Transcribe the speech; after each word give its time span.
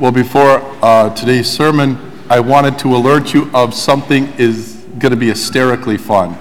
Well, 0.00 0.12
before 0.12 0.62
uh, 0.82 1.14
today's 1.14 1.46
sermon, 1.46 1.98
I 2.30 2.40
wanted 2.40 2.78
to 2.78 2.96
alert 2.96 3.34
you 3.34 3.50
of 3.52 3.74
something 3.74 4.32
is 4.38 4.76
going 4.98 5.10
to 5.10 5.16
be 5.16 5.26
hysterically 5.26 5.98
fun. 5.98 6.38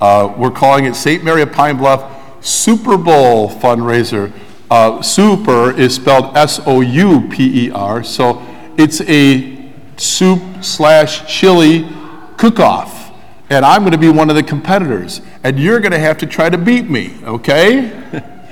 Uh, 0.00 0.32
we're 0.38 0.52
calling 0.52 0.84
it 0.84 0.94
St. 0.94 1.24
Mary 1.24 1.42
of 1.42 1.50
Pine 1.50 1.78
Bluff 1.78 2.44
Super 2.46 2.96
Bowl 2.96 3.50
fundraiser. 3.50 4.32
Uh, 4.70 5.02
super 5.02 5.76
is 5.76 5.96
spelled 5.96 6.36
S 6.36 6.60
O 6.64 6.80
U 6.80 7.28
P 7.28 7.66
E 7.66 7.70
R, 7.72 8.04
so 8.04 8.40
it's 8.78 9.00
a 9.00 9.72
soup 9.96 10.62
slash 10.62 11.26
chili 11.26 11.88
cook 12.36 12.60
off. 12.60 13.12
And 13.50 13.64
I'm 13.64 13.82
going 13.82 13.90
to 13.90 13.98
be 13.98 14.10
one 14.10 14.30
of 14.30 14.36
the 14.36 14.44
competitors, 14.44 15.22
and 15.42 15.58
you're 15.58 15.80
going 15.80 15.90
to 15.90 15.98
have 15.98 16.18
to 16.18 16.26
try 16.26 16.48
to 16.48 16.56
beat 16.56 16.88
me, 16.88 17.16
okay? 17.24 17.90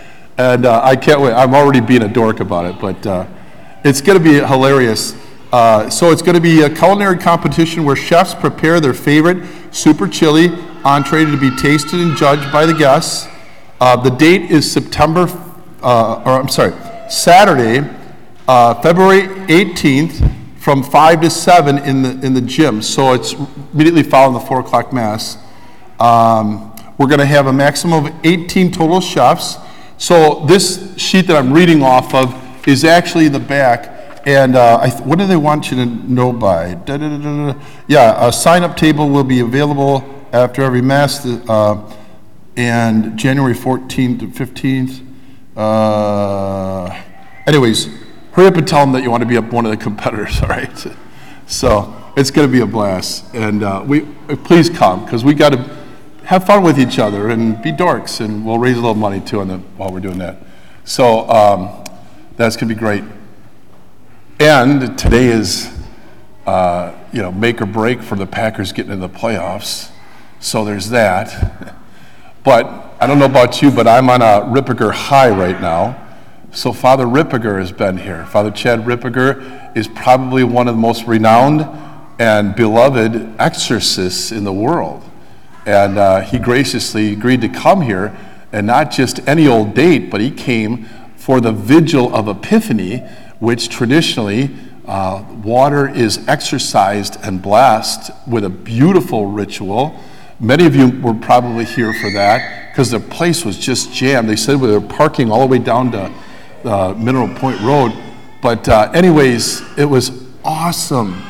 and 0.38 0.66
uh, 0.66 0.80
I 0.82 0.96
can't 0.96 1.20
wait. 1.20 1.34
I'm 1.34 1.54
already 1.54 1.78
being 1.78 2.02
a 2.02 2.08
dork 2.08 2.40
about 2.40 2.64
it, 2.64 2.80
but 2.80 3.06
uh, 3.06 3.26
it's 3.84 4.00
going 4.00 4.18
to 4.18 4.24
be 4.24 4.34
hilarious. 4.34 5.14
Uh, 5.52 5.90
so 5.90 6.10
it's 6.10 6.22
going 6.22 6.34
to 6.34 6.40
be 6.40 6.62
a 6.62 6.70
culinary 6.70 7.18
competition 7.18 7.84
where 7.84 7.96
chefs 7.96 8.34
prepare 8.34 8.78
their 8.78 8.94
favorite 8.94 9.48
super 9.74 10.06
chili 10.06 10.48
entree 10.84 11.24
to 11.24 11.36
be 11.36 11.54
tasted 11.56 12.00
and 12.00 12.16
judged 12.16 12.52
by 12.52 12.66
the 12.66 12.74
guests. 12.74 13.26
Uh, 13.80 13.96
the 13.96 14.10
date 14.10 14.50
is 14.50 14.70
September, 14.70 15.26
uh, 15.82 16.22
or 16.24 16.32
I'm 16.40 16.48
sorry, 16.48 16.72
Saturday, 17.08 17.88
uh, 18.46 18.74
February 18.82 19.22
18th 19.48 20.58
from 20.58 20.82
5 20.82 21.22
to 21.22 21.30
7 21.30 21.78
in 21.78 22.02
the, 22.02 22.26
in 22.26 22.34
the 22.34 22.40
gym. 22.40 22.82
So 22.82 23.14
it's 23.14 23.32
immediately 23.72 24.02
following 24.02 24.34
the 24.34 24.46
4 24.46 24.60
o'clock 24.60 24.92
Mass. 24.92 25.38
Um, 25.98 26.72
we're 26.98 27.08
going 27.08 27.18
to 27.20 27.26
have 27.26 27.46
a 27.46 27.52
maximum 27.52 28.06
of 28.06 28.12
18 28.24 28.70
total 28.70 29.00
chefs. 29.00 29.56
So 29.96 30.44
this 30.46 30.96
sheet 30.98 31.26
that 31.28 31.36
I'm 31.36 31.52
reading 31.52 31.82
off 31.82 32.14
of 32.14 32.34
is 32.66 32.84
actually 32.84 33.26
in 33.26 33.32
the 33.32 33.40
back. 33.40 33.96
And 34.26 34.54
uh, 34.54 34.88
th- 34.88 35.02
what 35.02 35.18
do 35.18 35.26
they 35.26 35.36
want 35.36 35.70
you 35.70 35.76
to 35.78 35.86
know 35.86 36.32
by? 36.32 36.74
Da, 36.74 36.96
da, 36.96 37.18
da, 37.18 37.54
yeah, 37.88 38.28
a 38.28 38.32
sign 38.32 38.62
up 38.62 38.76
table 38.76 39.08
will 39.08 39.24
be 39.24 39.40
available 39.40 40.04
after 40.32 40.62
every 40.62 40.82
Mass. 40.82 41.24
Uh, 41.24 41.90
and 42.56 43.18
January 43.18 43.54
14th 43.54 44.20
to 44.20 44.26
15th. 44.26 45.06
Uh, 45.56 47.02
anyways, 47.46 47.88
hurry 48.32 48.46
up 48.46 48.56
and 48.56 48.68
tell 48.68 48.80
them 48.80 48.92
that 48.92 49.02
you 49.02 49.10
want 49.10 49.22
to 49.22 49.28
be 49.28 49.36
up 49.36 49.52
one 49.52 49.64
of 49.64 49.70
the 49.70 49.76
competitors, 49.76 50.40
all 50.42 50.48
right? 50.48 50.86
So 51.46 51.94
it's 52.16 52.30
going 52.30 52.46
to 52.46 52.52
be 52.52 52.60
a 52.60 52.66
blast. 52.66 53.34
And 53.34 53.62
uh, 53.62 53.82
we 53.86 54.02
please 54.44 54.68
come 54.68 55.04
because 55.04 55.24
we 55.24 55.34
got 55.34 55.50
to 55.50 55.76
have 56.24 56.44
fun 56.44 56.62
with 56.62 56.78
each 56.78 56.98
other 56.98 57.30
and 57.30 57.60
be 57.62 57.72
dorks, 57.72 58.20
and 58.24 58.44
we'll 58.44 58.58
raise 58.58 58.76
a 58.76 58.80
little 58.80 58.94
money 58.94 59.20
too 59.20 59.44
the, 59.44 59.58
while 59.76 59.90
we're 59.90 60.00
doing 60.00 60.18
that. 60.18 60.36
So 60.84 61.28
um, 61.28 61.79
that's 62.40 62.56
going 62.56 62.70
to 62.70 62.74
be 62.74 62.78
great. 62.78 63.04
And 64.38 64.98
today 64.98 65.26
is, 65.26 65.70
uh, 66.46 66.94
you 67.12 67.20
know, 67.20 67.30
make 67.30 67.60
or 67.60 67.66
break 67.66 68.00
for 68.00 68.16
the 68.16 68.26
Packers 68.26 68.72
getting 68.72 68.92
into 68.92 69.06
the 69.06 69.12
playoffs. 69.12 69.90
So 70.38 70.64
there's 70.64 70.88
that. 70.88 71.76
But 72.42 72.64
I 72.98 73.06
don't 73.06 73.18
know 73.18 73.26
about 73.26 73.60
you, 73.60 73.70
but 73.70 73.86
I'm 73.86 74.08
on 74.08 74.22
a 74.22 74.40
Ripperger 74.46 74.90
high 74.90 75.28
right 75.28 75.60
now. 75.60 76.08
So 76.50 76.72
Father 76.72 77.04
Ripperger 77.04 77.58
has 77.58 77.72
been 77.72 77.98
here. 77.98 78.24
Father 78.24 78.50
Chad 78.50 78.86
Ripperger 78.86 79.76
is 79.76 79.86
probably 79.86 80.42
one 80.42 80.66
of 80.66 80.74
the 80.74 80.80
most 80.80 81.04
renowned 81.04 81.68
and 82.18 82.56
beloved 82.56 83.38
exorcists 83.38 84.32
in 84.32 84.44
the 84.44 84.52
world. 84.52 85.04
And 85.66 85.98
uh, 85.98 86.20
he 86.22 86.38
graciously 86.38 87.12
agreed 87.12 87.42
to 87.42 87.50
come 87.50 87.82
here, 87.82 88.16
and 88.50 88.66
not 88.66 88.90
just 88.90 89.20
any 89.28 89.46
old 89.46 89.74
date, 89.74 90.10
but 90.10 90.22
he 90.22 90.30
came 90.30 90.88
for 91.30 91.40
the 91.40 91.52
Vigil 91.52 92.12
of 92.12 92.26
Epiphany, 92.26 92.96
which 93.38 93.68
traditionally 93.68 94.50
uh, 94.84 95.24
water 95.44 95.88
is 95.88 96.26
exorcised 96.26 97.18
and 97.22 97.40
blessed 97.40 98.10
with 98.26 98.42
a 98.42 98.48
beautiful 98.48 99.26
ritual. 99.26 99.94
Many 100.40 100.66
of 100.66 100.74
you 100.74 100.90
were 101.00 101.14
probably 101.14 101.64
here 101.64 101.92
for 101.92 102.10
that 102.14 102.72
because 102.72 102.90
the 102.90 102.98
place 102.98 103.44
was 103.44 103.56
just 103.56 103.92
jammed. 103.92 104.28
They 104.28 104.34
said 104.34 104.60
we 104.60 104.72
were 104.72 104.80
parking 104.80 105.30
all 105.30 105.42
the 105.42 105.46
way 105.46 105.60
down 105.60 105.92
to 105.92 106.12
uh, 106.64 106.94
Mineral 106.94 107.32
Point 107.36 107.60
Road. 107.60 107.92
But, 108.42 108.68
uh, 108.68 108.90
anyways, 108.92 109.62
it 109.78 109.84
was 109.84 110.10
awesome. 110.44 111.22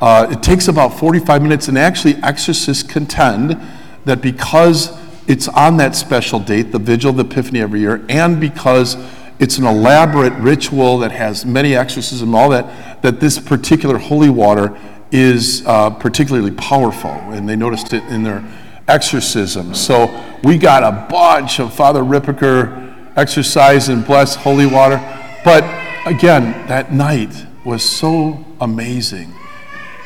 Uh, 0.00 0.28
it 0.30 0.44
takes 0.44 0.68
about 0.68 0.96
45 0.96 1.42
minutes, 1.42 1.66
and 1.66 1.76
actually, 1.76 2.14
exorcists 2.22 2.84
contend 2.84 3.60
that 4.04 4.22
because 4.22 4.96
it's 5.26 5.48
on 5.48 5.78
that 5.78 5.96
special 5.96 6.38
date, 6.38 6.70
the 6.70 6.78
Vigil 6.78 7.10
of 7.10 7.16
the 7.16 7.24
Epiphany 7.24 7.60
every 7.60 7.80
year, 7.80 8.06
and 8.08 8.38
because 8.40 8.96
it's 9.38 9.58
an 9.58 9.66
elaborate 9.66 10.32
ritual 10.34 10.98
that 10.98 11.12
has 11.12 11.44
many 11.44 11.74
exorcisms 11.74 12.22
and 12.22 12.34
all 12.34 12.50
that, 12.50 13.02
that 13.02 13.20
this 13.20 13.38
particular 13.38 13.98
holy 13.98 14.30
water 14.30 14.78
is 15.10 15.64
uh, 15.66 15.90
particularly 15.90 16.50
powerful, 16.50 17.10
and 17.10 17.48
they 17.48 17.56
noticed 17.56 17.92
it 17.92 18.02
in 18.04 18.22
their 18.22 18.44
exorcism. 18.88 19.74
So 19.74 20.08
we 20.42 20.58
got 20.58 20.82
a 20.82 21.06
bunch 21.10 21.60
of 21.60 21.72
Father 21.72 22.02
Ripperger 22.02 23.16
exorcised 23.16 23.88
and 23.88 24.04
bless 24.04 24.34
holy 24.34 24.66
water. 24.66 24.98
But 25.44 25.64
again, 26.06 26.66
that 26.68 26.92
night 26.92 27.46
was 27.64 27.82
so 27.82 28.44
amazing. 28.60 29.32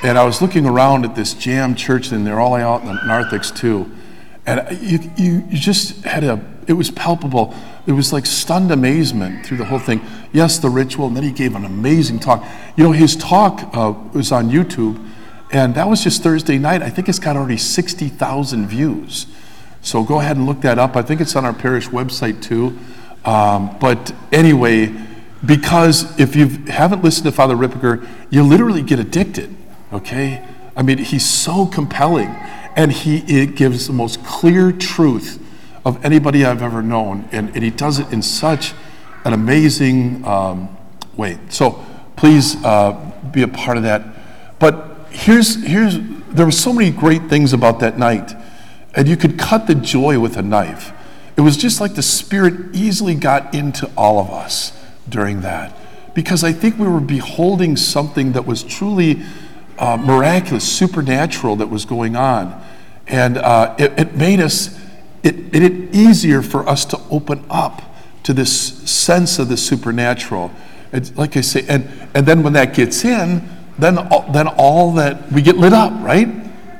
And 0.03 0.17
I 0.17 0.25
was 0.25 0.41
looking 0.41 0.67
around 0.67 1.05
at 1.05 1.15
this 1.15 1.35
jam 1.35 1.75
church, 1.75 2.13
and 2.13 2.27
they're 2.27 2.41
all 2.41 2.55
out 2.55 2.83
in 2.83 2.87
the 2.87 3.03
narthex 3.05 3.51
too. 3.51 3.91
And 4.47 4.81
you, 4.81 4.99
you, 5.17 5.45
you 5.51 5.59
just 5.59 6.05
had 6.05 6.25
a, 6.25 6.41
it 6.67 6.75
was 6.75 6.91
palpable. 6.91 7.55
It 7.89 7.93
was 7.93 8.13
like 8.13 8.27
stunned 8.27 8.71
amazement 8.71 9.47
through 9.47 9.57
the 9.57 9.65
whole 9.65 9.79
thing. 9.79 10.03
Yes, 10.31 10.59
the 10.59 10.69
ritual, 10.69 11.07
and 11.07 11.17
then 11.17 11.25
he 11.25 11.33
gave 11.33 11.55
an 11.57 11.65
amazing 11.65 12.21
talk. 12.21 12.45
You 12.77 12.85
know, 12.85 12.93
his 12.93 13.17
talk 13.17 13.75
uh, 13.75 13.95
was 14.13 14.31
on 14.31 14.51
YouTube, 14.51 15.03
and 15.51 15.75
that 15.75 15.89
was 15.89 16.05
just 16.05 16.23
Thursday 16.23 16.59
night. 16.59 16.83
I 16.83 16.91
think 16.91 17.09
it's 17.09 17.19
got 17.19 17.35
already 17.35 17.57
60,000 17.57 18.69
views. 18.69 19.27
So 19.81 20.05
go 20.05 20.21
ahead 20.21 20.37
and 20.37 20.45
look 20.45 20.61
that 20.61 20.79
up. 20.79 20.97
I 20.97 21.03
think 21.03 21.23
it's 21.23 21.35
on 21.35 21.47
our 21.47 21.55
parish 21.55 21.89
website 21.89 22.43
too. 22.43 22.79
Um, 23.25 23.75
but 23.81 24.15
anyway, 24.33 24.95
because 25.47 26.21
if 26.21 26.37
you 26.37 26.49
haven't 26.67 27.03
listened 27.03 27.25
to 27.25 27.33
Father 27.33 27.57
Ripperger, 27.57 28.07
you 28.29 28.43
literally 28.43 28.83
get 28.83 28.99
addicted, 28.99 29.57
okay? 29.95 30.47
I 30.77 30.83
mean, 30.83 30.99
he's 30.99 31.25
so 31.25 31.65
compelling, 31.65 32.29
and 32.77 32.93
he 32.93 33.47
gives 33.47 33.87
the 33.87 33.95
most 33.95 34.23
clear 34.27 34.73
truth 34.73 35.43
of 35.85 36.05
anybody 36.05 36.45
I've 36.45 36.63
ever 36.63 36.83
known, 36.83 37.29
and, 37.33 37.51
and 37.51 37.63
he 37.63 37.71
does 37.71 37.99
it 37.99 38.13
in 38.13 38.23
such 38.23 38.75
an 39.25 39.33
amazing 39.33 40.25
um, 40.25 40.77
way. 41.17 41.39
So 41.49 41.85
please 42.17 42.63
uh, 42.65 43.13
be 43.33 43.43
a 43.43 43.49
part 43.49 43.77
of 43.77 43.83
that. 43.85 44.03
But 44.59 45.07
here's, 45.11 45.65
here's, 45.65 45.99
there 46.29 46.47
were 46.47 46.53
so 46.53 46.73
many 46.73 46.91
great 46.91 47.29
things 47.29 47.53
about 47.53 47.81
that 47.81 47.99
night, 47.99 48.35
and 48.95 49.09
you 49.09 49.17
could 49.17 49.39
cut 49.39 49.67
the 49.67 49.75
joy 49.75 50.19
with 50.19 50.37
a 50.37 50.43
knife. 50.43 50.93
It 51.37 51.43
was 51.43 51.57
just 51.57 51.81
like 51.81 51.95
the 51.95 52.03
Spirit 52.03 52.75
easily 52.75 53.15
got 53.15 53.55
into 53.55 53.89
all 53.97 54.19
of 54.19 54.31
us 54.31 54.73
during 55.09 55.43
that. 55.43 55.73
Because 56.15 56.43
I 56.43 56.53
think 56.53 56.79
we 56.79 56.89
were 56.89 57.01
beholding 57.01 57.77
something 57.77 58.33
that 58.33 58.45
was 58.45 58.65
truly 58.65 59.23
uh, 59.79 59.97
miraculous, 59.97 60.65
supernatural 60.65 61.57
that 61.57 61.69
was 61.69 61.85
going 61.85 62.17
on. 62.17 62.61
And 63.07 63.39
uh, 63.39 63.77
it, 63.79 63.99
it, 63.99 64.15
made 64.17 64.41
us, 64.41 64.77
it 65.29 65.53
made 65.53 65.63
it 65.63 65.95
easier 65.95 66.43
for 66.43 66.69
us 66.69 66.85
to 66.87 67.01
open 67.11 67.45
up 67.51 67.83
to 68.25 68.33
this 68.33 68.53
sense 68.91 69.39
of 69.39 69.49
the 69.49 69.57
supernatural. 69.57 70.51
It's, 70.93 71.17
like 71.17 71.37
I 71.37 71.43
say, 71.43 71.65
and, 71.69 71.89
and 72.15 72.27
then 72.27 72.43
when 72.43 72.55
that 72.55 72.75
gets 72.75 73.05
in, 73.05 73.49
then, 73.79 73.95
then 74.33 74.49
all 74.49 74.93
that, 74.95 75.31
we 75.31 75.43
get 75.43 75.57
lit 75.57 75.73
up, 75.73 75.93
right? 76.03 76.27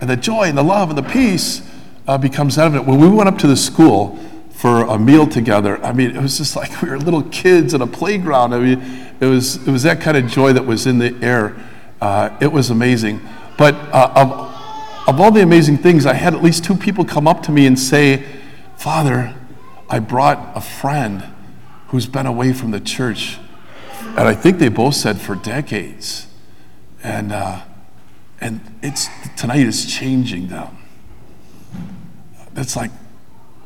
And 0.01 0.11
the 0.11 0.17
joy 0.17 0.45
and 0.45 0.59
the 0.59 0.65
love 0.65 0.91
and 0.91 0.99
the 0.99 1.09
peace 1.09 1.63
uh, 2.07 2.19
becomes 2.19 2.59
evident. 2.59 2.87
When 2.87 3.01
we 3.01 3.09
went 3.09 3.29
up 3.29 3.39
to 3.39 3.47
the 3.47 3.57
school, 3.57 4.19
for 4.59 4.83
a 4.87 4.99
meal 4.99 5.25
together. 5.25 5.81
I 5.85 5.93
mean, 5.93 6.17
it 6.17 6.21
was 6.21 6.37
just 6.37 6.57
like 6.57 6.83
we 6.83 6.91
were 6.91 6.99
little 6.99 7.23
kids 7.23 7.75
in 7.75 7.81
a 7.81 7.87
playground. 7.87 8.53
I 8.53 8.59
mean, 8.59 9.09
it 9.21 9.27
was, 9.27 9.57
it 9.67 9.71
was 9.71 9.85
that 9.85 10.01
kind 10.01 10.17
of 10.17 10.27
joy 10.27 10.53
that 10.53 10.67
was 10.67 10.85
in 10.85 10.99
the 10.99 11.17
air. 11.23 11.55
Uh, 12.01 12.37
it 12.41 12.51
was 12.51 12.71
amazing. 12.71 13.21
But 13.57 13.77
uh, 13.93 14.13
of, 14.17 15.09
of 15.09 15.21
all 15.21 15.31
the 15.31 15.43
amazing 15.43 15.79
things, 15.79 16.07
I 16.07 16.15
had 16.15 16.35
at 16.35 16.43
least 16.43 16.65
two 16.65 16.75
people 16.75 17.05
come 17.05 17.29
up 17.29 17.41
to 17.45 17.53
me 17.53 17.67
and 17.67 17.79
say, 17.79 18.25
Father, 18.79 19.35
I 19.91 19.99
brought 19.99 20.57
a 20.57 20.61
friend 20.61 21.25
who's 21.89 22.07
been 22.07 22.27
away 22.27 22.53
from 22.53 22.71
the 22.71 22.79
church. 22.79 23.37
And 24.01 24.21
I 24.21 24.35
think 24.35 24.61
they 24.61 24.69
both 24.69 24.95
said 24.95 25.21
for 25.21 25.35
decades. 25.35 26.29
And, 27.03 27.33
uh, 27.33 27.63
and 28.41 28.61
it's, 28.81 29.09
tonight 29.37 29.67
is 29.67 29.85
changing 29.85 30.47
them. 30.47 30.79
That's 32.55 32.77
like, 32.77 32.93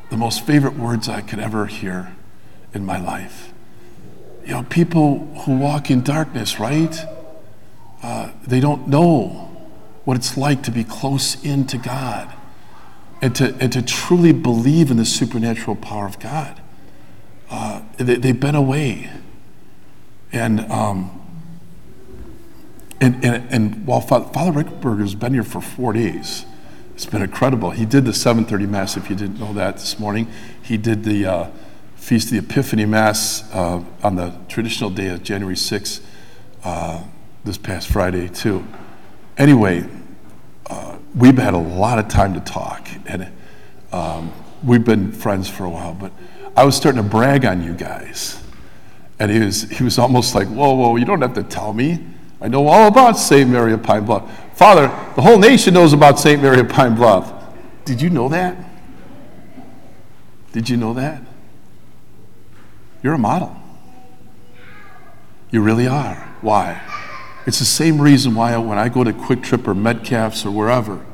the 0.09 0.17
most 0.17 0.47
favorite 0.47 0.79
words 0.79 1.07
I 1.07 1.21
could 1.21 1.39
ever 1.39 1.67
hear 1.67 2.15
in 2.73 2.83
my 2.83 2.99
life. 2.99 3.53
You 4.43 4.53
know, 4.53 4.63
people 4.63 5.27
who 5.45 5.57
walk 5.59 5.91
in 5.91 6.01
darkness, 6.01 6.59
right? 6.59 6.99
Uh, 8.01 8.31
they 8.47 8.59
don't 8.59 8.87
know 8.87 9.55
what 10.05 10.17
it's 10.17 10.37
like 10.37 10.63
to 10.63 10.71
be 10.71 10.83
close 10.83 11.41
in 11.45 11.67
to 11.67 11.77
God 11.77 12.33
and 13.23 13.33
to, 13.37 13.55
and 13.61 13.71
to 13.71 13.81
truly 13.81 14.33
believe 14.33 14.91
in 14.91 14.97
the 14.97 15.05
supernatural 15.05 15.77
power 15.77 16.05
of 16.05 16.19
God. 16.19 16.61
Uh, 17.49 17.81
they, 17.95 18.27
have 18.27 18.39
been 18.41 18.53
away. 18.53 19.09
And 20.33 20.59
um, 20.69 21.21
And, 22.99 23.23
and, 23.23 23.49
and 23.49 23.87
while 23.87 24.01
Father, 24.01 24.25
Father 24.33 24.63
Ripperger 24.63 24.99
has 24.99 25.15
been 25.15 25.33
here 25.33 25.43
for 25.43 25.61
four 25.61 25.93
days, 25.93 26.45
it's 26.95 27.05
been 27.05 27.21
incredible. 27.21 27.71
He 27.71 27.85
did 27.85 28.03
the 28.03 28.11
7:30 28.11 28.67
Mass, 28.67 28.97
if 28.97 29.09
you 29.09 29.15
didn't 29.15 29.39
know 29.39 29.53
that 29.53 29.75
this 29.75 29.97
morning. 29.97 30.27
He 30.61 30.75
did 30.75 31.05
the 31.05 31.25
uh, 31.25 31.49
Feast 31.95 32.27
of 32.27 32.31
the 32.31 32.39
Epiphany 32.39 32.85
Mass 32.85 33.49
uh, 33.53 33.85
on 34.03 34.15
the 34.15 34.37
traditional 34.49 34.89
day 34.89 35.07
of 35.07 35.23
January 35.23 35.55
6th, 35.55 36.01
uh, 36.65 37.03
this 37.45 37.57
past 37.57 37.87
Friday, 37.87 38.27
too. 38.27 38.65
Anyway, 39.37 39.85
we've 41.15 41.37
had 41.37 41.53
a 41.53 41.57
lot 41.57 41.99
of 41.99 42.07
time 42.07 42.33
to 42.33 42.39
talk, 42.39 42.87
and 43.05 43.29
um, 43.91 44.31
we've 44.63 44.83
been 44.83 45.11
friends 45.11 45.49
for 45.49 45.65
a 45.65 45.69
while, 45.69 45.93
but 45.93 46.11
I 46.55 46.63
was 46.63 46.75
starting 46.75 47.01
to 47.01 47.07
brag 47.07 47.45
on 47.45 47.63
you 47.63 47.73
guys. 47.73 48.41
And 49.19 49.31
he 49.31 49.39
was, 49.39 49.63
he 49.63 49.83
was 49.83 49.97
almost 49.99 50.35
like, 50.35 50.47
Whoa, 50.47 50.73
whoa, 50.73 50.95
you 50.95 51.05
don't 51.05 51.21
have 51.21 51.35
to 51.35 51.43
tell 51.43 51.73
me. 51.73 52.05
I 52.41 52.47
know 52.47 52.67
all 52.67 52.87
about 52.87 53.17
St. 53.17 53.49
Mary 53.49 53.73
of 53.73 53.83
Pine 53.83 54.05
Bluff. 54.05 54.29
Father, 54.57 54.87
the 55.15 55.21
whole 55.21 55.39
nation 55.39 55.73
knows 55.73 55.93
about 55.93 56.19
St. 56.19 56.41
Mary 56.41 56.59
of 56.59 56.67
Pine 56.67 56.95
Bluff. 56.95 57.31
Did 57.85 58.01
you 58.01 58.09
know 58.09 58.29
that? 58.29 58.57
Did 60.51 60.69
you 60.69 60.77
know 60.77 60.93
that? 60.93 61.21
You're 63.01 63.13
a 63.13 63.17
model. 63.17 63.55
You 65.51 65.61
really 65.61 65.87
are. 65.87 66.15
Why? 66.41 66.81
It's 67.45 67.59
the 67.59 67.65
same 67.65 68.01
reason 68.01 68.35
why 68.35 68.55
when 68.57 68.77
I 68.77 68.89
go 68.89 69.03
to 69.03 69.11
Kwik 69.11 69.43
Trip 69.43 69.67
or 69.67 69.73
Metcalfe's 69.73 70.45
or 70.45 70.51
wherever, 70.51 71.05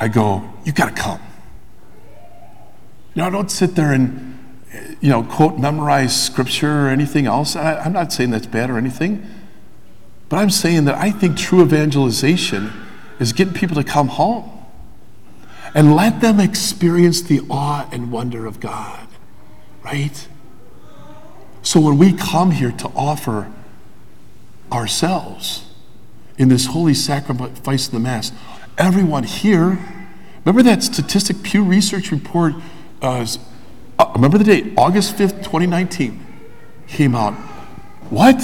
I 0.00 0.08
go, 0.08 0.52
you 0.64 0.72
got 0.72 0.94
to 0.94 1.02
come. 1.02 1.20
Know, 3.14 3.26
I 3.26 3.30
don't 3.30 3.50
sit 3.50 3.76
there 3.76 3.92
and, 3.92 4.38
you 5.00 5.08
know, 5.08 5.22
quote, 5.22 5.58
memorize 5.58 6.20
scripture 6.20 6.86
or 6.86 6.88
anything 6.88 7.26
else. 7.26 7.54
I, 7.54 7.76
I'm 7.78 7.92
not 7.92 8.12
saying 8.12 8.30
that's 8.30 8.46
bad 8.46 8.70
or 8.70 8.76
anything, 8.76 9.24
but 10.28 10.38
I'm 10.38 10.50
saying 10.50 10.86
that 10.86 10.96
I 10.96 11.12
think 11.12 11.38
true 11.38 11.62
evangelization 11.62 12.72
is 13.20 13.32
getting 13.32 13.54
people 13.54 13.76
to 13.76 13.84
come 13.84 14.08
home 14.08 14.50
and 15.74 15.94
let 15.94 16.20
them 16.20 16.40
experience 16.40 17.22
the 17.22 17.40
awe 17.48 17.88
and 17.92 18.10
wonder 18.10 18.46
of 18.46 18.58
God, 18.58 19.06
right? 19.84 20.26
So 21.62 21.78
when 21.80 21.96
we 21.98 22.12
come 22.12 22.50
here 22.50 22.72
to 22.72 22.88
offer 22.96 23.50
ourselves 24.72 25.66
in 26.36 26.48
this 26.48 26.66
holy 26.66 26.94
sacrifice 26.94 27.86
of 27.86 27.92
the 27.92 28.00
Mass, 28.00 28.32
everyone 28.76 29.24
here, 29.24 29.78
remember 30.44 30.62
that 30.62 30.82
statistic 30.82 31.42
Pew 31.42 31.62
Research 31.62 32.10
report, 32.10 32.54
uh, 33.02 33.26
uh, 33.98 34.12
remember 34.14 34.38
the 34.38 34.44
date, 34.44 34.72
August 34.76 35.16
5th, 35.16 35.38
2019, 35.38 36.24
came 36.88 37.14
out. 37.14 37.34
What? 38.10 38.36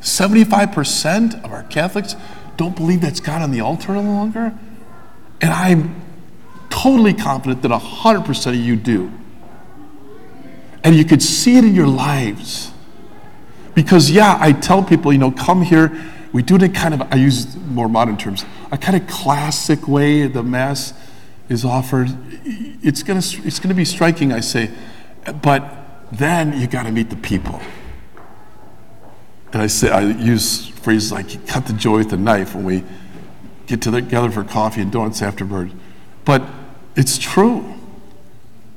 75% 0.00 1.44
of 1.44 1.52
our 1.52 1.64
Catholics 1.64 2.16
don't 2.56 2.76
believe 2.76 3.00
that's 3.00 3.20
God 3.20 3.42
on 3.42 3.50
the 3.50 3.60
altar 3.60 3.94
any 3.94 4.06
longer? 4.06 4.56
And 5.40 5.52
I'm 5.52 6.02
totally 6.70 7.14
confident 7.14 7.62
that 7.62 7.70
100% 7.70 8.46
of 8.46 8.54
you 8.54 8.76
do. 8.76 9.12
And 10.84 10.94
you 10.94 11.04
could 11.04 11.22
see 11.22 11.56
it 11.56 11.64
in 11.64 11.74
your 11.74 11.88
lives. 11.88 12.70
Because, 13.76 14.10
yeah, 14.10 14.38
I 14.40 14.52
tell 14.52 14.82
people, 14.82 15.12
you 15.12 15.18
know, 15.18 15.30
come 15.30 15.60
here. 15.60 15.92
We 16.32 16.42
do 16.42 16.56
it 16.56 16.62
in 16.62 16.72
kind 16.72 16.94
of, 16.94 17.02
I 17.12 17.16
use 17.16 17.54
more 17.56 17.88
modern 17.90 18.16
terms, 18.16 18.44
a 18.72 18.78
kind 18.78 18.96
of 19.00 19.06
classic 19.06 19.86
way 19.86 20.26
the 20.26 20.42
Mass 20.42 20.94
is 21.50 21.62
offered. 21.62 22.08
It's 22.82 23.02
going 23.02 23.20
to 23.20 23.42
it's 23.46 23.60
to 23.60 23.74
be 23.74 23.84
striking, 23.84 24.32
I 24.32 24.40
say. 24.40 24.70
But 25.42 25.62
then 26.10 26.58
you 26.58 26.66
got 26.66 26.84
to 26.84 26.90
meet 26.90 27.10
the 27.10 27.16
people. 27.16 27.60
And 29.52 29.60
I 29.60 29.66
say, 29.66 29.90
I 29.90 30.00
use 30.00 30.68
phrases 30.68 31.12
like 31.12 31.46
cut 31.46 31.66
the 31.66 31.74
joy 31.74 31.98
with 31.98 32.12
a 32.14 32.16
knife 32.16 32.54
when 32.54 32.64
we 32.64 32.82
get 33.66 33.82
together 33.82 34.30
for 34.30 34.42
coffee 34.42 34.80
and 34.80 34.90
donuts 34.90 35.20
afterward. 35.20 35.70
But 36.24 36.42
it's 36.96 37.18
true. 37.18 37.74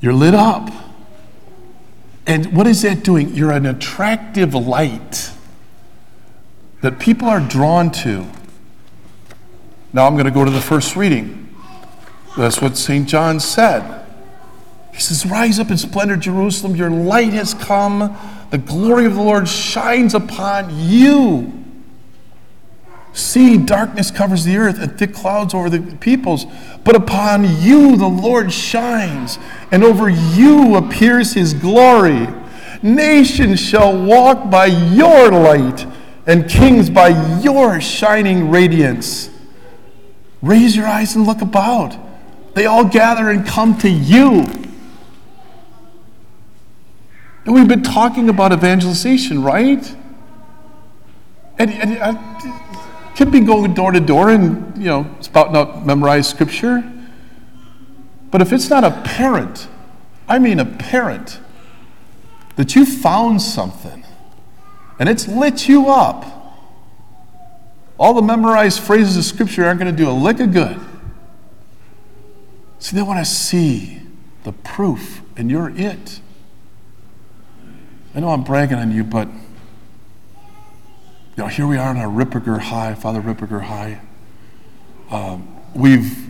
You're 0.02 0.14
lit 0.14 0.34
up. 0.34 0.70
And 2.30 2.56
what 2.56 2.68
is 2.68 2.84
that 2.84 3.04
doing? 3.04 3.34
You're 3.34 3.52
an 3.52 3.66
attractive 3.66 4.54
light 4.54 5.32
that 6.82 7.00
people 7.00 7.28
are 7.28 7.40
drawn 7.40 7.90
to. 8.04 8.24
Now 9.94 10.06
I'm 10.06 10.14
going 10.14 10.26
to 10.26 10.32
go 10.32 10.46
to 10.46 10.52
the 10.52 10.62
first 10.62 10.96
reading. 10.96 11.52
That's 12.38 12.62
what 12.62 12.78
St. 12.78 13.10
John 13.10 13.40
said. 13.40 14.06
He 14.94 15.00
says, 15.00 15.26
Rise 15.26 15.58
up 15.58 15.72
in 15.72 15.78
splendor, 15.80 16.18
Jerusalem. 16.18 16.76
Your 16.76 16.92
light 16.92 17.34
has 17.34 17.56
come. 17.56 18.16
The 18.52 18.60
glory 18.60 19.08
of 19.08 19.16
the 19.16 19.24
Lord 19.24 19.48
shines 19.48 20.14
upon 20.14 20.70
you. 20.80 21.59
See, 23.14 23.58
darkness 23.58 24.12
covers 24.12 24.46
the 24.46 24.58
earth 24.58 24.80
and 24.80 24.98
thick 24.98 25.14
clouds 25.14 25.54
over 25.54 25.70
the 25.70 25.80
peoples. 25.98 26.46
But 26.84 26.96
upon 26.96 27.44
you 27.62 27.96
the 27.98 28.08
Lord 28.08 28.54
shines, 28.54 29.40
and 29.72 29.84
over 29.84 30.10
you 30.10 30.76
appears 30.76 31.34
his 31.34 31.54
glory. 31.54 32.28
Nations 32.82 33.60
shall 33.60 33.98
walk 34.06 34.50
by 34.50 34.68
your 34.68 35.32
light, 35.32 35.86
and 36.26 36.50
kings 36.50 36.90
by 36.90 37.40
your 37.40 37.82
shining 37.82 38.52
radiance. 38.52 39.30
Raise 40.42 40.76
your 40.76 40.88
eyes 40.88 41.16
and 41.16 41.26
look 41.26 41.42
about. 41.42 41.98
They 42.54 42.66
all 42.66 42.86
gather 42.86 43.30
and 43.30 43.46
come 43.46 43.78
to 43.80 43.90
you. 43.90 44.46
And 47.46 47.56
we've 47.56 47.68
been 47.68 47.84
talking 47.84 48.30
about 48.30 48.54
evangelization, 48.54 49.44
right? 49.44 49.96
And, 51.58 51.72
and 51.72 51.98
could 53.20 53.34
be 53.34 53.42
going 53.42 53.74
door 53.74 53.92
to 53.92 54.00
door 54.00 54.30
and, 54.30 54.78
you 54.78 54.86
know, 54.86 55.06
spouting 55.20 55.54
out 55.54 55.86
memorized 55.86 56.30
scripture. 56.30 56.90
But 58.32 58.42
if 58.42 58.54
it's 58.54 58.70
not 58.70 58.86
apparent, 58.86 59.68
I 60.30 60.40
mean 60.40 60.58
apparent, 60.58 61.42
that 62.56 62.76
you 62.76 62.86
found 62.86 63.42
something 63.42 64.06
and 65.00 65.10
it's 65.10 65.28
lit 65.28 65.68
you 65.68 65.90
up, 65.90 66.26
all 67.98 68.14
the 68.14 68.22
memorized 68.22 68.80
phrases 68.80 69.18
of 69.18 69.26
scripture 69.26 69.66
aren't 69.66 69.82
going 69.82 69.94
to 69.94 70.02
do 70.02 70.10
a 70.10 70.16
lick 70.16 70.40
of 70.40 70.54
good. 70.54 70.80
See, 72.80 72.96
they 72.96 73.02
want 73.02 73.20
to 73.20 73.30
see 73.30 74.02
the 74.46 74.54
proof, 74.54 75.22
and 75.36 75.52
you're 75.52 75.70
it. 75.72 76.22
I 78.16 78.22
know 78.22 78.30
I'm 78.30 78.46
bragging 78.46 78.78
on 78.78 78.94
you, 78.94 79.04
but 79.04 79.28
you 81.40 81.46
know, 81.46 81.50
here 81.50 81.68
we 81.68 81.78
are 81.78 81.92
in 81.92 81.96
our 81.96 82.10
Ripperger 82.10 82.60
High, 82.60 82.96
Father 82.96 83.22
Ripperger 83.22 83.62
High. 83.62 84.02
Um, 85.10 85.48
we've 85.74 86.30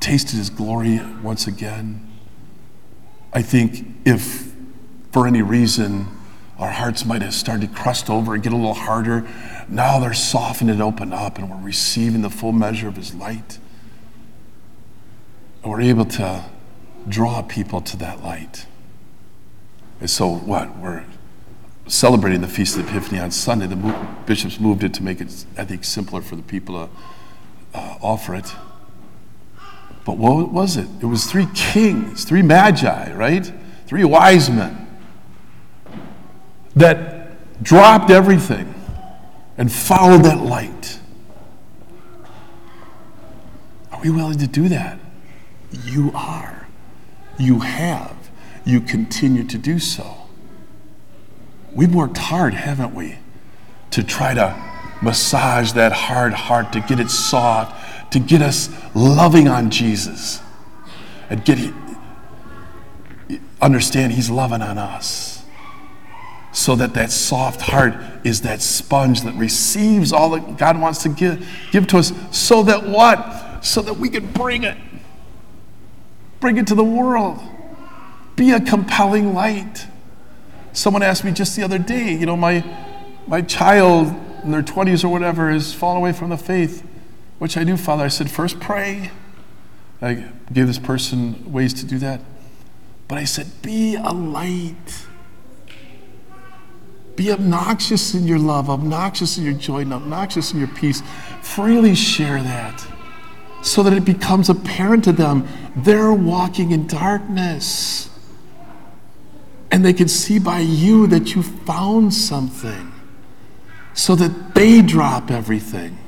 tasted 0.00 0.36
his 0.36 0.48
glory 0.48 0.98
once 1.22 1.46
again. 1.46 2.10
I 3.34 3.42
think 3.42 3.86
if 4.06 4.54
for 5.12 5.26
any 5.26 5.42
reason 5.42 6.06
our 6.58 6.70
hearts 6.70 7.04
might 7.04 7.20
have 7.20 7.34
started 7.34 7.68
to 7.68 7.76
crust 7.76 8.08
over 8.08 8.32
and 8.32 8.42
get 8.42 8.54
a 8.54 8.56
little 8.56 8.72
harder, 8.72 9.28
now 9.68 9.98
they're 9.98 10.14
softened 10.14 10.70
and 10.70 10.80
opened 10.80 11.12
up, 11.12 11.36
and 11.36 11.50
we're 11.50 11.66
receiving 11.66 12.22
the 12.22 12.30
full 12.30 12.52
measure 12.52 12.88
of 12.88 12.96
his 12.96 13.14
light. 13.14 13.58
And 15.62 15.70
we're 15.70 15.82
able 15.82 16.06
to 16.06 16.46
draw 17.06 17.42
people 17.42 17.82
to 17.82 17.98
that 17.98 18.24
light. 18.24 18.64
And 20.00 20.08
so, 20.08 20.34
what? 20.34 20.78
We're 20.78 21.04
celebrating 21.88 22.40
the 22.40 22.48
Feast 22.48 22.76
of 22.76 22.84
the 22.84 22.90
Epiphany 22.90 23.20
on 23.20 23.30
Sunday. 23.30 23.66
The 23.66 23.76
bishops 24.26 24.60
moved 24.60 24.84
it 24.84 24.94
to 24.94 25.02
make 25.02 25.20
it, 25.20 25.44
I 25.56 25.64
think, 25.64 25.84
simpler 25.84 26.20
for 26.20 26.36
the 26.36 26.42
people 26.42 26.86
to 26.86 27.78
uh, 27.78 27.98
offer 28.00 28.34
it. 28.34 28.54
But 30.04 30.16
what 30.16 30.52
was 30.52 30.76
it? 30.76 30.88
It 31.02 31.06
was 31.06 31.30
three 31.30 31.48
kings, 31.54 32.24
three 32.24 32.42
magi, 32.42 33.12
right? 33.12 33.52
Three 33.86 34.04
wise 34.04 34.48
men 34.48 34.86
that 36.76 37.62
dropped 37.62 38.10
everything 38.10 38.74
and 39.56 39.72
followed 39.72 40.22
that 40.24 40.38
light. 40.38 41.00
Are 43.90 44.00
we 44.00 44.10
willing 44.10 44.38
to 44.38 44.46
do 44.46 44.68
that? 44.68 44.98
You 45.84 46.12
are. 46.14 46.68
You 47.38 47.60
have 47.60 48.18
you 48.68 48.82
continue 48.82 49.44
to 49.44 49.56
do 49.56 49.78
so. 49.78 50.17
We've 51.72 51.94
worked 51.94 52.18
hard, 52.18 52.54
haven't 52.54 52.94
we, 52.94 53.16
to 53.90 54.02
try 54.02 54.34
to 54.34 54.56
massage 55.02 55.72
that 55.72 55.92
hard 55.92 56.32
heart, 56.32 56.72
to 56.72 56.80
get 56.80 56.98
it 56.98 57.10
soft, 57.10 58.12
to 58.12 58.18
get 58.18 58.42
us 58.42 58.70
loving 58.94 59.48
on 59.48 59.70
Jesus, 59.70 60.40
and 61.30 61.44
get 61.44 61.58
understand 63.60 64.12
He's 64.12 64.30
loving 64.30 64.62
on 64.62 64.78
us. 64.78 65.44
So 66.52 66.74
that 66.76 66.94
that 66.94 67.12
soft 67.12 67.60
heart 67.60 67.94
is 68.24 68.40
that 68.42 68.60
sponge 68.62 69.22
that 69.22 69.34
receives 69.34 70.12
all 70.12 70.30
that 70.30 70.56
God 70.56 70.80
wants 70.80 71.02
to 71.02 71.08
give, 71.08 71.46
give 71.70 71.86
to 71.88 71.98
us. 71.98 72.12
So 72.30 72.62
that 72.64 72.84
what? 72.84 73.64
So 73.64 73.82
that 73.82 73.94
we 73.94 74.08
can 74.08 74.26
bring 74.32 74.64
it. 74.64 74.76
Bring 76.40 76.56
it 76.56 76.66
to 76.68 76.74
the 76.74 76.84
world. 76.84 77.40
Be 78.34 78.52
a 78.52 78.60
compelling 78.60 79.34
light. 79.34 79.86
Someone 80.78 81.02
asked 81.02 81.24
me 81.24 81.32
just 81.32 81.56
the 81.56 81.64
other 81.64 81.76
day, 81.76 82.12
you 82.12 82.24
know, 82.24 82.36
my, 82.36 82.64
my 83.26 83.42
child 83.42 84.14
in 84.44 84.52
their 84.52 84.62
20s 84.62 85.02
or 85.02 85.08
whatever 85.08 85.50
has 85.50 85.74
fallen 85.74 85.96
away 85.96 86.12
from 86.12 86.30
the 86.30 86.36
faith, 86.36 86.86
which 87.40 87.56
I 87.56 87.64
do, 87.64 87.76
Father, 87.76 88.04
I 88.04 88.08
said, 88.08 88.30
first 88.30 88.60
pray. 88.60 89.10
I 90.00 90.30
gave 90.52 90.68
this 90.68 90.78
person 90.78 91.52
ways 91.52 91.74
to 91.74 91.84
do 91.84 91.98
that. 91.98 92.20
But 93.08 93.18
I 93.18 93.24
said, 93.24 93.48
be 93.60 93.96
a 93.96 94.12
light. 94.12 95.06
Be 97.16 97.32
obnoxious 97.32 98.14
in 98.14 98.28
your 98.28 98.38
love, 98.38 98.70
obnoxious 98.70 99.36
in 99.36 99.42
your 99.42 99.54
joy, 99.54 99.78
and 99.78 99.92
obnoxious 99.92 100.52
in 100.52 100.60
your 100.60 100.68
peace. 100.68 101.02
Freely 101.42 101.96
share 101.96 102.40
that 102.40 102.86
so 103.62 103.82
that 103.82 103.92
it 103.92 104.04
becomes 104.04 104.48
apparent 104.48 105.02
to 105.02 105.12
them 105.12 105.48
they're 105.74 106.12
walking 106.12 106.70
in 106.70 106.86
darkness. 106.86 108.10
And 109.70 109.84
they 109.84 109.92
can 109.92 110.08
see 110.08 110.38
by 110.38 110.60
you 110.60 111.06
that 111.08 111.34
you 111.34 111.42
found 111.42 112.14
something 112.14 112.92
so 113.94 114.14
that 114.14 114.54
they 114.54 114.80
drop 114.80 115.30
everything. 115.30 115.98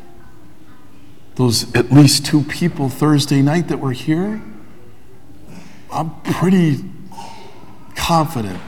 Those 1.34 1.74
at 1.74 1.90
least 1.90 2.24
two 2.24 2.42
people 2.42 2.88
Thursday 2.88 3.42
night 3.42 3.68
that 3.68 3.78
were 3.78 3.92
here, 3.92 4.40
I'm 5.92 6.20
pretty 6.22 6.84
confident 7.94 8.60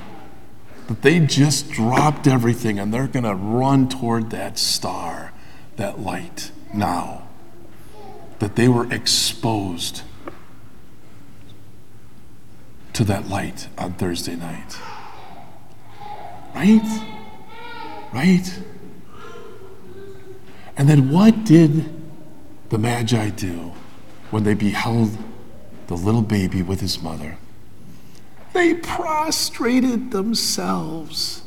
that 0.88 1.02
they 1.02 1.20
just 1.20 1.70
dropped 1.70 2.26
everything 2.26 2.78
and 2.78 2.92
they're 2.92 3.06
going 3.06 3.24
to 3.24 3.34
run 3.34 3.88
toward 3.88 4.30
that 4.30 4.58
star, 4.58 5.32
that 5.76 6.00
light 6.00 6.50
now. 6.74 7.28
That 8.40 8.56
they 8.56 8.68
were 8.68 8.92
exposed 8.92 10.02
to 12.94 13.04
that 13.04 13.28
light 13.28 13.68
on 13.78 13.94
Thursday 13.94 14.36
night. 14.36 14.76
Right? 16.54 17.04
Right? 18.12 18.60
And 20.76 20.88
then 20.88 21.10
what 21.10 21.44
did 21.44 21.90
the 22.70 22.78
Magi 22.78 23.30
do 23.30 23.72
when 24.30 24.44
they 24.44 24.54
beheld 24.54 25.16
the 25.86 25.96
little 25.96 26.22
baby 26.22 26.62
with 26.62 26.80
his 26.80 27.02
mother? 27.02 27.36
They 28.52 28.74
prostrated 28.74 30.10
themselves. 30.10 31.42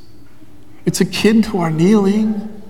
It's 0.85 1.01
akin 1.01 1.41
to 1.43 1.59
our 1.59 1.71
kneeling, 1.71 2.61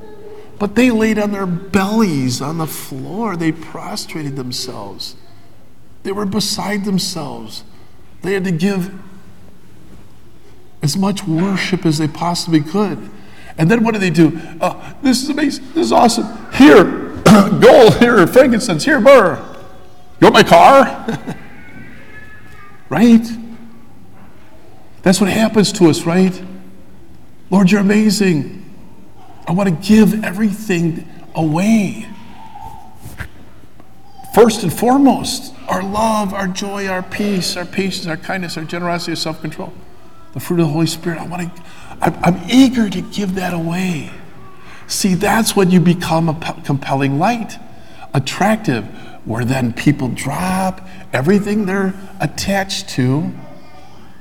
but 0.59 0.75
they 0.75 0.91
laid 0.91 1.19
on 1.19 1.31
their 1.31 1.45
bellies 1.45 2.41
on 2.41 2.57
the 2.57 2.67
floor. 2.67 3.35
They 3.35 3.51
prostrated 3.51 4.35
themselves. 4.35 5.15
They 6.03 6.11
were 6.11 6.25
beside 6.25 6.85
themselves. 6.85 7.63
They 8.25 8.33
had 8.33 8.43
to 8.45 8.51
give 8.51 8.91
as 10.81 10.97
much 10.97 11.27
worship 11.27 11.85
as 11.85 11.99
they 11.99 12.07
possibly 12.07 12.59
could. 12.59 13.11
And 13.55 13.69
then 13.69 13.83
what 13.83 13.93
do 13.93 13.99
they 13.99 14.09
do? 14.09 14.41
Uh, 14.59 14.93
this 15.03 15.21
is 15.21 15.29
amazing. 15.29 15.65
This 15.73 15.85
is 15.85 15.91
awesome. 15.91 16.25
Here, 16.53 16.83
gold. 17.61 17.97
Here, 17.99 18.25
frankincense. 18.25 18.83
Here, 18.83 18.99
myrrh. 18.99 19.37
You 20.19 20.25
want 20.25 20.33
my 20.33 20.43
car? 20.43 21.05
right? 22.89 23.25
That's 25.03 25.21
what 25.21 25.29
happens 25.29 25.71
to 25.73 25.85
us, 25.85 26.03
right? 26.03 26.43
Lord, 27.51 27.69
you're 27.69 27.81
amazing. 27.81 28.63
I 29.47 29.51
want 29.51 29.69
to 29.69 29.87
give 29.87 30.23
everything 30.23 31.07
away. 31.35 32.07
First 34.35 34.63
and 34.63 34.73
foremost, 34.73 35.53
our 35.69 35.81
love, 35.81 36.33
our 36.33 36.49
joy, 36.49 36.87
our 36.87 37.01
peace, 37.01 37.55
our 37.55 37.63
patience, 37.63 38.05
our 38.05 38.17
kindness, 38.17 38.57
our 38.57 38.65
generosity, 38.65 39.13
our 39.13 39.15
self 39.15 39.39
control, 39.39 39.71
the 40.33 40.41
fruit 40.41 40.59
of 40.59 40.67
the 40.67 40.73
Holy 40.73 40.87
Spirit. 40.87 41.19
I 41.19 41.25
want 41.25 41.55
to, 41.55 41.63
I'm 42.01 42.41
eager 42.49 42.89
to 42.89 43.01
give 43.01 43.35
that 43.35 43.53
away. 43.53 44.11
See, 44.87 45.13
that's 45.13 45.55
when 45.55 45.71
you 45.71 45.79
become 45.79 46.27
a 46.27 46.61
compelling 46.65 47.17
light, 47.17 47.57
attractive, 48.13 48.83
where 49.23 49.45
then 49.45 49.71
people 49.71 50.09
drop 50.09 50.85
everything 51.13 51.65
they're 51.65 51.93
attached 52.19 52.89
to 52.89 53.31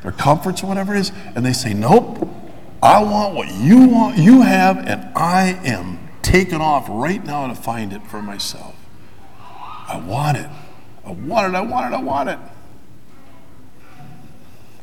their 0.05 0.13
comforts 0.13 0.63
or 0.63 0.69
whatever 0.69 0.95
it 0.95 1.01
is, 1.01 1.13
and 1.35 1.45
they 1.45 1.53
say, 1.53 1.75
Nope, 1.75 2.29
I 2.81 3.03
want 3.03 3.35
what 3.35 3.53
you 3.53 3.89
want, 3.89 4.19
you 4.19 4.43
have, 4.43 4.79
and 4.79 5.13
I 5.17 5.59
am 5.65 6.09
taking 6.23 6.61
off 6.61 6.87
right 6.89 7.25
now 7.25 7.49
to 7.49 7.57
find 7.57 7.93
it 7.93 8.07
for 8.07 8.23
myself. 8.23 8.74
I 9.87 9.99
want 9.99 10.39
it. 10.39 10.49
I 11.05 11.11
want 11.11 11.55
it, 11.55 11.57
I 11.57 11.61
want 11.61 11.93
it, 11.93 11.97
I 11.97 12.01
want 12.01 12.29
it. 12.31 12.39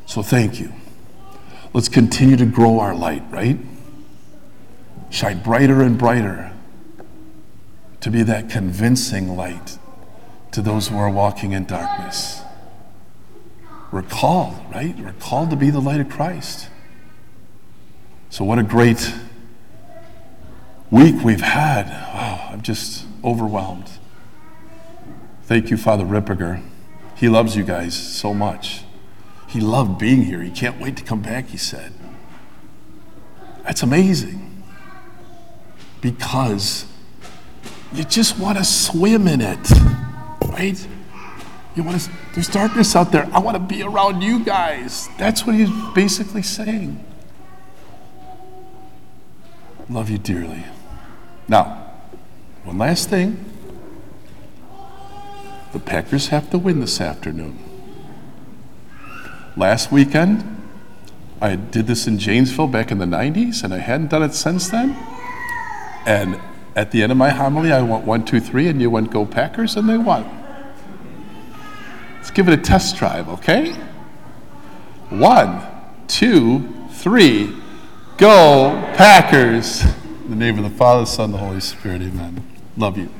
So 0.06 0.22
thank 0.22 0.60
you. 0.60 0.72
Let's 1.72 1.88
continue 1.88 2.36
to 2.36 2.46
grow 2.46 2.80
our 2.80 2.94
light, 2.94 3.22
right? 3.30 3.58
Shine 5.10 5.42
brighter 5.42 5.82
and 5.82 5.98
brighter 5.98 6.52
to 8.00 8.10
be 8.10 8.22
that 8.22 8.50
convincing 8.50 9.36
light 9.36 9.78
to 10.50 10.60
those 10.60 10.88
who 10.88 10.98
are 10.98 11.10
walking 11.10 11.52
in 11.52 11.64
darkness. 11.64 12.42
We're 13.90 14.02
called, 14.02 14.58
right? 14.72 14.96
We're 14.98 15.14
called 15.14 15.50
to 15.50 15.56
be 15.56 15.70
the 15.70 15.80
light 15.80 16.00
of 16.00 16.08
Christ. 16.08 16.68
So, 18.30 18.44
what 18.44 18.58
a 18.58 18.62
great 18.62 19.14
week 20.90 21.22
we've 21.22 21.40
had. 21.40 21.86
I'm 22.50 22.62
just 22.62 23.04
overwhelmed. 23.24 23.90
Thank 25.44 25.70
you, 25.70 25.76
Father 25.76 26.04
Ripperger. 26.04 26.62
He 27.16 27.28
loves 27.28 27.56
you 27.56 27.62
guys 27.62 27.94
so 27.94 28.32
much. 28.32 28.84
He 29.48 29.60
loved 29.60 29.98
being 29.98 30.22
here. 30.22 30.40
He 30.40 30.50
can't 30.50 30.80
wait 30.80 30.96
to 30.96 31.04
come 31.04 31.20
back, 31.20 31.48
he 31.48 31.56
said. 31.56 31.92
That's 33.64 33.82
amazing. 33.82 34.62
Because 36.00 36.86
you 37.92 38.04
just 38.04 38.38
want 38.38 38.58
to 38.58 38.64
swim 38.64 39.28
in 39.28 39.40
it, 39.40 39.70
right? 40.48 40.86
You 41.74 41.82
want 41.82 42.00
to, 42.00 42.10
there's 42.34 42.48
darkness 42.48 42.96
out 42.96 43.12
there. 43.12 43.28
I 43.32 43.38
want 43.38 43.56
to 43.56 43.62
be 43.62 43.82
around 43.82 44.22
you 44.22 44.44
guys. 44.44 45.08
That's 45.18 45.46
what 45.46 45.54
he's 45.54 45.70
basically 45.94 46.42
saying. 46.42 47.04
Love 49.88 50.08
you 50.08 50.18
dearly. 50.18 50.64
Now, 51.48 51.90
one 52.64 52.78
last 52.78 53.10
thing. 53.10 53.51
The 55.72 55.80
Packers 55.80 56.28
have 56.28 56.50
to 56.50 56.58
win 56.58 56.80
this 56.80 57.00
afternoon. 57.00 57.58
Last 59.56 59.90
weekend, 59.90 60.62
I 61.40 61.56
did 61.56 61.86
this 61.86 62.06
in 62.06 62.18
Janesville 62.18 62.68
back 62.68 62.90
in 62.90 62.98
the 62.98 63.06
90s, 63.06 63.64
and 63.64 63.72
I 63.72 63.78
hadn't 63.78 64.10
done 64.10 64.22
it 64.22 64.34
since 64.34 64.68
then. 64.68 64.96
And 66.06 66.40
at 66.76 66.90
the 66.90 67.02
end 67.02 67.10
of 67.10 67.18
my 67.18 67.30
homily, 67.30 67.72
I 67.72 67.80
went 67.82 68.04
one, 68.04 68.24
two, 68.24 68.40
three, 68.40 68.68
and 68.68 68.80
you 68.80 68.90
went 68.90 69.10
go 69.10 69.24
Packers, 69.24 69.76
and 69.76 69.88
they 69.88 69.96
won. 69.96 70.24
Let's 72.16 72.30
give 72.30 72.48
it 72.48 72.58
a 72.58 72.62
test 72.62 72.96
drive, 72.96 73.28
okay? 73.28 73.72
One, 75.08 75.66
two, 76.06 76.86
three. 76.92 77.56
Go, 78.18 78.70
Packers! 78.94 79.82
In 80.24 80.30
the 80.30 80.36
name 80.36 80.58
of 80.58 80.64
the 80.64 80.76
Father, 80.78 81.06
Son, 81.06 81.26
and 81.26 81.34
the 81.34 81.38
Holy 81.38 81.60
Spirit, 81.60 82.02
amen. 82.02 82.46
Love 82.76 82.96
you. 82.96 83.10